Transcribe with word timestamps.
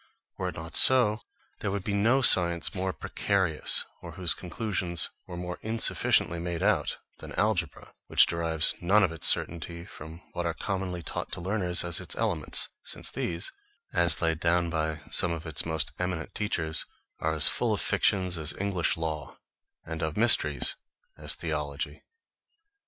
Were 0.35 0.49
it 0.49 0.55
not 0.55 0.75
so, 0.75 1.21
there 1.59 1.69
would 1.69 1.83
be 1.83 1.93
no 1.93 2.23
science 2.23 2.73
more 2.73 2.91
precarious, 2.91 3.85
or 4.01 4.13
whose 4.13 4.33
conclusions 4.33 5.09
were 5.27 5.37
more 5.37 5.59
insufficiently 5.61 6.39
made 6.39 6.63
out, 6.63 6.97
than 7.19 7.33
algebra; 7.35 7.93
which 8.07 8.25
derives 8.25 8.73
none 8.81 9.03
of 9.03 9.11
its 9.11 9.27
certainty 9.27 9.85
from 9.85 10.21
what 10.33 10.43
are 10.47 10.55
commonly 10.55 11.03
taught 11.03 11.31
to 11.33 11.39
learners 11.39 11.83
as 11.83 11.99
its 11.99 12.15
elements, 12.15 12.67
since 12.85 13.11
these, 13.11 13.51
as 13.93 14.23
laid 14.23 14.39
down 14.39 14.71
by 14.71 15.01
some 15.11 15.31
of 15.31 15.45
its 15.45 15.65
most 15.67 15.91
eminent 15.99 16.33
teachers, 16.33 16.83
are 17.19 17.35
as 17.35 17.47
full 17.47 17.71
of 17.71 17.79
fictions 17.79 18.39
as 18.39 18.55
English 18.57 18.97
law, 18.97 19.37
and 19.85 20.01
of 20.01 20.17
mysteries 20.17 20.75
as 21.15 21.35
theology. 21.35 22.01